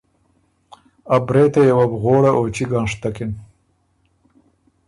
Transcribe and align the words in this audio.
ا 1.15 1.17
برېتئ 1.27 1.63
یه 1.67 1.73
وه 1.77 1.85
بو 1.91 1.97
غوړه 2.03 2.31
او 2.37 2.43
چِګ 2.55 2.69
هنشتکِن۔ 2.77 3.31